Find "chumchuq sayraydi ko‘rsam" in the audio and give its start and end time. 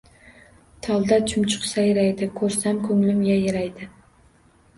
1.31-2.81